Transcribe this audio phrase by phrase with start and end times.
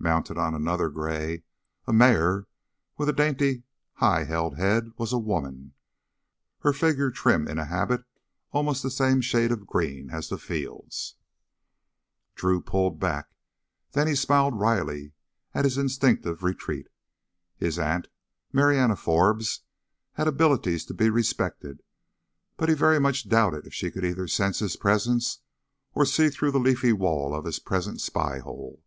[0.00, 1.44] Mounted on another gray
[1.86, 2.48] a mare
[2.96, 3.62] with a dainty,
[3.92, 5.72] high held head was a woman,
[6.62, 8.02] her figure trim in a habit
[8.50, 11.14] almost the same shade of green as the fields.
[12.34, 13.28] Drew pulled back.
[13.92, 15.12] Then he smiled wryly
[15.54, 16.88] at his instinctive retreat.
[17.56, 18.08] His aunt,
[18.52, 19.60] Marianna Forbes,
[20.14, 21.84] had abilities to be respected,
[22.56, 25.38] but he very much doubted if she could either sense his presence
[25.94, 28.82] or see through the leafy wall of his present spy hole.